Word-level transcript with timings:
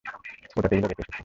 ওটা 0.57 0.67
টেবিলে 0.69 0.87
রেখে 0.87 1.03
এসেছি! 1.03 1.17